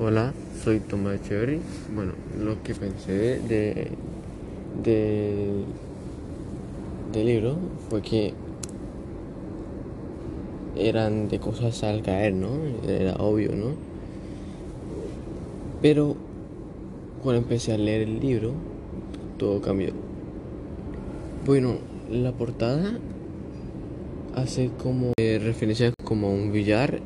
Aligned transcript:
Hola, 0.00 0.32
soy 0.64 0.80
Tomás 0.80 1.20
Echeverry. 1.20 1.60
Bueno, 1.94 2.14
lo 2.42 2.60
que 2.64 2.74
pensé 2.74 3.38
de, 3.38 3.92
de 7.12 7.24
libro 7.24 7.54
fue 7.88 8.02
que 8.02 8.34
eran 10.76 11.28
de 11.28 11.38
cosas 11.38 11.84
al 11.84 12.02
caer, 12.02 12.34
¿no? 12.34 12.48
Era 12.88 13.14
obvio, 13.18 13.54
¿no? 13.54 13.66
Pero 15.80 16.16
cuando 17.22 17.42
empecé 17.42 17.72
a 17.72 17.78
leer 17.78 18.02
el 18.02 18.18
libro, 18.18 18.50
todo 19.38 19.60
cambió. 19.60 19.92
Bueno, 21.46 21.76
la 22.10 22.32
portada 22.32 22.98
hace 24.34 24.70
como 24.76 25.12
eh, 25.18 25.38
referencia 25.40 25.92
como 26.02 26.34
un 26.34 26.50
billar 26.50 26.98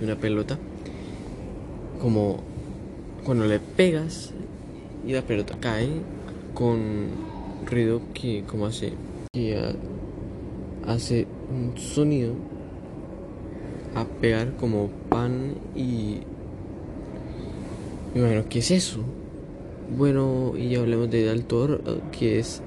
y 0.00 0.04
una 0.04 0.14
pelota. 0.14 0.60
Como 2.00 2.38
cuando 3.24 3.46
le 3.46 3.58
pegas 3.58 4.32
y 5.06 5.12
la 5.12 5.22
pelota 5.22 5.56
cae 5.60 5.88
con 6.54 7.08
ruido 7.66 8.00
que 8.12 8.44
como 8.44 8.66
hace 8.66 8.92
que 9.32 9.58
hace 10.86 11.26
un 11.50 11.76
sonido 11.78 12.34
a 13.94 14.04
pegar 14.04 14.56
como 14.56 14.88
pan 15.08 15.54
y 15.74 16.20
bueno, 18.14 18.44
¿qué 18.48 18.60
es 18.60 18.70
eso? 18.70 19.00
Bueno, 19.96 20.52
y 20.56 20.76
hablemos 20.76 21.10
del 21.10 21.28
autor 21.30 21.82
que 22.12 22.38
es 22.38 22.62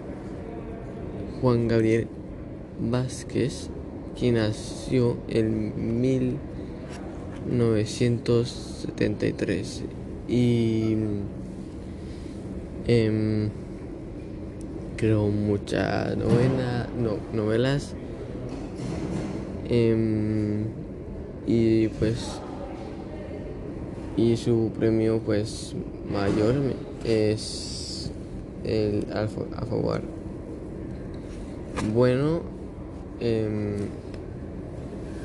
Juan 1.41 1.67
Gabriel 1.67 2.07
Vázquez, 2.79 3.69
quien 4.19 4.35
nació 4.35 5.17
en 5.29 6.01
1973 7.45 9.83
y 10.27 10.95
eh, 12.87 13.49
creó 14.97 15.27
muchas 15.27 16.17
novela, 16.17 16.87
no, 16.97 17.17
novelas 17.33 17.93
eh, 19.69 20.65
y 21.45 21.87
pues 21.89 22.41
y 24.17 24.35
su 24.37 24.71
premio 24.77 25.19
pues 25.19 25.75
mayor 26.11 26.55
es 27.03 28.11
el 28.63 29.05
Alfaguara 29.13 30.03
bueno 31.93 32.41
eh, 33.19 33.77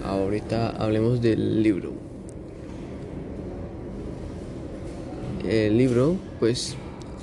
ahorita 0.04 0.70
hablemos 0.70 1.20
del 1.20 1.62
libro. 1.62 1.92
El 5.48 5.76
libro 5.76 6.16
pues 6.38 6.76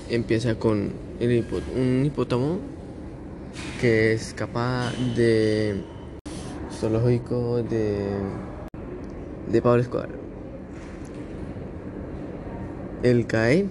empieza 0.10 0.56
con 0.56 0.92
un 1.20 2.06
hipótamo 2.06 2.60
que 3.80 4.14
escapa 4.14 4.92
de 5.16 5.82
zoológico 6.80 7.64
de 7.64 8.08
de 9.52 9.62
Pablo 9.62 9.82
Escobar. 9.82 10.10
Él 13.04 13.26
cae 13.28 13.66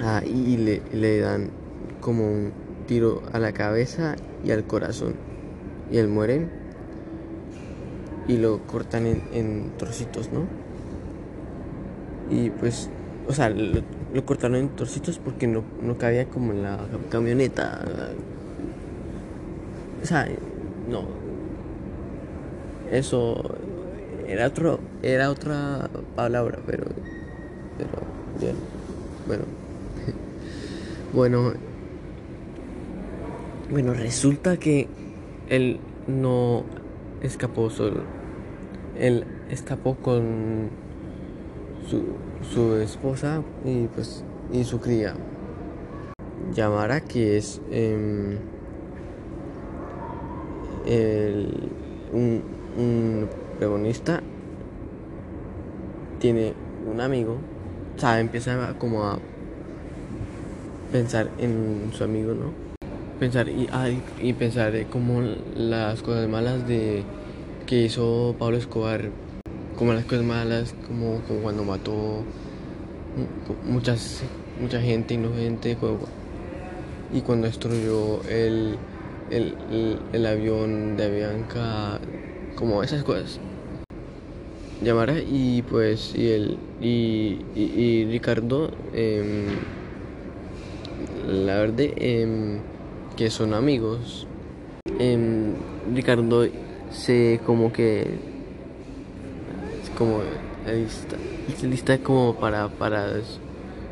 ah, 0.00 0.22
y 0.24 0.56
le, 0.56 0.82
le 0.92 1.20
dan 1.20 1.50
como 2.00 2.26
un 2.26 2.52
tiro 2.86 3.22
a 3.32 3.38
la 3.38 3.52
cabeza 3.52 4.16
y 4.44 4.50
al 4.50 4.64
corazón 4.64 5.14
y 5.94 5.98
él 5.98 6.08
muere 6.08 6.48
y 8.26 8.36
lo 8.38 8.66
cortan 8.66 9.06
en, 9.06 9.22
en 9.32 9.70
trocitos, 9.78 10.28
¿no? 10.32 10.40
Y 12.28 12.50
pues, 12.50 12.90
o 13.28 13.32
sea, 13.32 13.48
lo, 13.48 13.80
cortaron 14.24 14.56
en 14.56 14.74
trocitos 14.74 15.20
porque 15.20 15.46
no, 15.46 15.62
no 15.80 15.96
cabía 15.96 16.24
como 16.24 16.52
en 16.52 16.64
la 16.64 16.80
camioneta. 17.10 17.80
O 20.02 20.06
sea, 20.06 20.26
no. 20.90 21.04
Eso 22.90 23.54
era 24.26 24.48
otro, 24.48 24.80
era 25.00 25.30
otra 25.30 25.88
palabra, 26.16 26.58
pero, 26.66 26.86
pero, 27.78 28.54
bueno, 29.28 29.44
bueno, 31.12 31.52
bueno, 33.70 33.94
resulta 33.94 34.56
que 34.56 34.88
él 35.48 35.80
no 36.06 36.64
escapó 37.22 37.70
solo, 37.70 38.02
él 38.98 39.24
escapó 39.50 39.96
con 39.96 40.70
su, 41.88 42.02
su 42.52 42.76
esposa 42.76 43.42
y 43.64 43.86
pues 43.88 44.24
y 44.52 44.64
su 44.64 44.80
cría, 44.80 45.14
Yamara, 46.52 47.00
que 47.00 47.36
es 47.36 47.60
eh, 47.70 48.38
el, 50.86 51.70
un, 52.12 52.42
un 52.76 53.28
protagonista 53.58 54.22
tiene 56.18 56.54
un 56.90 57.00
amigo, 57.00 57.38
o 57.96 57.98
sea, 57.98 58.20
empieza 58.20 58.74
como 58.78 59.04
a 59.04 59.18
pensar 60.92 61.30
en 61.38 61.90
su 61.92 62.04
amigo, 62.04 62.34
¿no? 62.34 62.73
Pensar 63.18 63.48
y, 63.48 63.68
ah, 63.72 63.88
y 64.20 64.32
pensar 64.32 64.74
como 64.86 65.22
las 65.56 66.02
cosas 66.02 66.28
malas 66.28 66.66
de 66.66 67.04
que 67.66 67.82
hizo 67.82 68.34
Pablo 68.38 68.56
Escobar, 68.56 69.10
como 69.78 69.92
las 69.92 70.04
cosas 70.04 70.24
malas, 70.24 70.74
como, 70.88 71.20
cuando 71.42 71.62
mató 71.64 72.24
muchas 73.66 74.22
mucha 74.60 74.80
gente 74.80 75.14
inocente 75.14 75.76
y 77.12 77.20
cuando 77.20 77.46
destruyó 77.46 78.22
el, 78.28 78.76
el, 79.30 79.98
el, 80.12 80.26
avión 80.26 80.96
de 80.96 81.04
Avianca 81.04 82.00
como 82.56 82.82
esas 82.82 83.04
cosas. 83.04 83.38
Llamara 84.82 85.18
y 85.18 85.62
pues 85.62 86.14
y 86.16 86.30
el 86.30 86.58
y, 86.80 87.38
y, 87.54 87.62
y 87.62 88.04
Ricardo 88.06 88.70
eh, 88.92 89.46
la 91.26 91.56
verdad 91.58 91.80
eh, 91.80 92.58
que 93.16 93.30
son 93.30 93.54
amigos. 93.54 94.26
Eh, 94.98 95.52
Ricardo 95.92 96.46
se 96.90 97.40
como 97.44 97.72
que 97.72 98.18
como 99.96 100.20
lista, 100.66 101.16
lista 101.62 101.98
como 101.98 102.34
para 102.36 102.68
para 102.68 103.08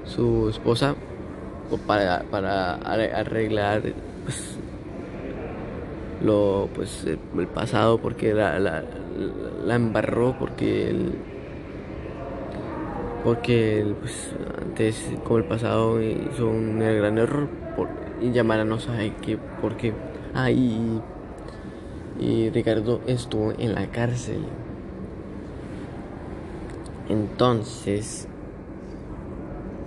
su 0.04 0.48
esposa 0.48 0.94
o 1.70 1.76
para 1.78 2.22
para 2.30 2.74
arreglar 2.74 3.82
pues, 4.24 4.56
lo 6.22 6.68
pues 6.74 7.04
el 7.04 7.46
pasado 7.48 7.98
porque 7.98 8.34
la, 8.34 8.58
la, 8.58 9.74
embarró 9.74 10.36
porque 10.38 10.94
porque 13.24 13.94
pues, 14.00 14.34
antes 14.60 15.10
como 15.24 15.38
el 15.38 15.44
pasado 15.44 16.02
hizo 16.02 16.48
un 16.48 16.78
gran 16.78 17.18
error 17.18 17.48
por, 17.76 17.88
y 18.20 18.32
Yamara 18.32 18.64
no 18.64 18.78
sabe 18.78 19.14
qué 19.22 19.38
por 19.60 19.76
qué 19.76 19.92
ah 20.34 20.50
y, 20.50 21.00
Ricardo 22.50 23.00
estuvo 23.06 23.52
en 23.52 23.74
la 23.74 23.90
cárcel 23.90 24.44
entonces 27.08 28.28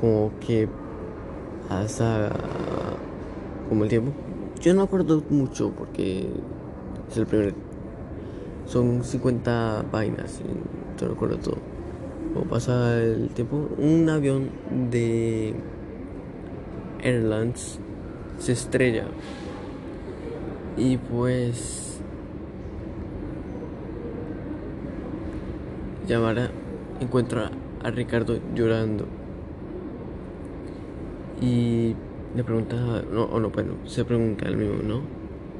como 0.01 0.31
que 0.45 0.67
hasta 1.69 2.31
como 3.69 3.83
el 3.83 3.89
tiempo 3.89 4.11
yo 4.61 4.73
no 4.73 4.81
acuerdo 4.81 5.23
mucho 5.29 5.71
porque 5.77 6.27
es 7.11 7.17
el 7.17 7.27
primer. 7.27 7.53
Son 8.65 9.03
50 9.03 9.85
vainas, 9.91 10.41
yo 10.99 11.05
no 11.07 11.13
recuerdo 11.13 11.37
todo. 11.37 11.57
Como 12.33 12.47
pasa 12.47 12.99
el 13.01 13.29
tiempo, 13.29 13.69
un 13.78 14.09
avión 14.09 14.49
de 14.89 15.53
Airlines 17.03 17.79
se 18.40 18.52
estrella. 18.52 19.05
Y 20.78 20.97
pues. 20.97 21.99
Llamara 26.08 26.52
encuentra 26.99 27.49
a 27.84 27.91
Ricardo 27.91 28.40
llorando. 28.53 29.05
Y 31.41 31.96
le 32.35 32.43
pregunta, 32.43 33.03
no, 33.11 33.23
o 33.23 33.40
no, 33.40 33.49
bueno, 33.49 33.73
se 33.85 34.05
pregunta 34.05 34.47
el 34.47 34.58
mismo, 34.58 34.84
¿no? 34.84 35.02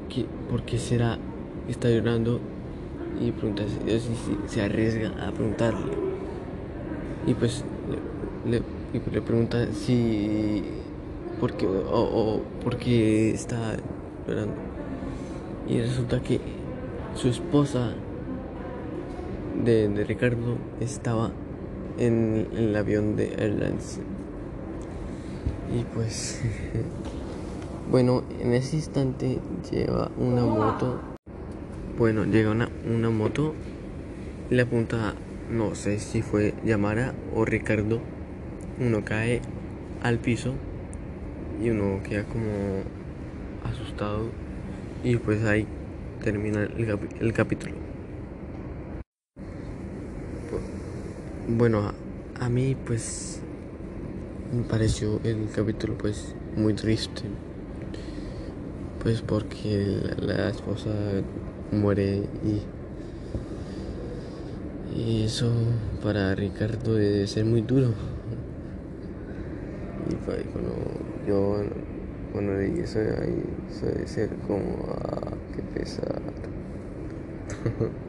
¿Qué, 0.08 0.26
¿Por 0.50 0.62
qué 0.62 0.78
será 0.78 1.18
que 1.66 1.72
está 1.72 1.90
llorando? 1.90 2.40
Y 3.20 3.30
pregunta 3.32 3.64
si, 3.66 3.98
si, 3.98 4.14
si 4.14 4.38
se 4.46 4.62
arriesga 4.62 5.10
a 5.26 5.32
preguntarle. 5.32 5.92
Y 7.26 7.34
pues 7.34 7.64
le, 8.46 8.58
le, 8.58 8.62
le 9.12 9.22
pregunta 9.22 9.66
si, 9.72 10.62
¿por 11.40 11.54
qué, 11.54 11.66
o, 11.66 11.72
o 11.72 12.42
por 12.62 12.76
qué 12.76 13.30
está 13.30 13.76
llorando? 14.26 14.54
Y 15.68 15.80
resulta 15.80 16.20
que 16.20 16.40
su 17.14 17.28
esposa 17.28 17.94
de, 19.64 20.04
Ricardo 20.06 20.58
estaba 20.80 21.32
en, 21.98 22.46
el 22.56 22.76
avión 22.76 23.16
de 23.16 23.34
Airlines. 23.38 24.00
Y 25.74 25.82
pues, 25.94 26.40
bueno, 27.90 28.22
en 28.40 28.52
ese 28.52 28.76
instante 28.76 29.38
lleva 29.70 30.10
una 30.18 30.44
moto. 30.44 31.00
Bueno, 31.98 32.24
llega 32.24 32.50
una, 32.50 32.68
una 32.88 33.10
moto 33.10 33.54
y 34.50 34.54
le 34.54 34.62
apunta, 34.62 35.14
no 35.50 35.74
sé 35.74 35.98
si 35.98 36.22
fue 36.22 36.54
Yamara 36.64 37.14
o 37.34 37.44
Ricardo. 37.44 38.00
Uno 38.78 39.04
cae 39.04 39.40
al 40.02 40.18
piso 40.18 40.52
y 41.62 41.70
uno 41.70 42.02
queda 42.02 42.24
como 42.24 42.82
asustado. 43.64 44.30
Y 45.04 45.16
pues 45.16 45.44
ahí 45.44 45.66
termina 46.22 46.62
el, 46.62 46.98
el 47.20 47.32
capítulo. 47.32 47.74
Bueno, 51.48 51.80
a, 51.80 51.94
a 52.44 52.48
mí 52.48 52.76
pues 52.86 53.40
me 54.52 54.62
pareció 54.62 55.20
el 55.24 55.48
capítulo 55.54 55.96
pues 55.98 56.34
muy 56.56 56.74
triste. 56.74 57.22
Pues 59.02 59.20
porque 59.20 59.98
la, 60.18 60.48
esposa 60.48 60.90
muere. 61.70 62.22
Y 64.96 65.24
eso 65.24 65.52
para 66.02 66.34
Ricardo 66.34 66.94
debe 66.94 67.26
ser 67.26 67.44
muy 67.44 67.60
duro. 67.60 67.92
Y 70.10 70.14
pues, 70.24 70.44
cuando 70.52 70.72
yo 71.26 71.62
cuando 72.32 72.54
leí 72.54 72.80
eso, 72.80 72.98
ahí, 72.98 73.42
eso 73.70 73.86
debe 73.86 74.06
ser 74.06 74.28
como, 74.46 74.76
ah, 74.90 75.32
qué 75.54 75.62
pesar. 75.80 76.20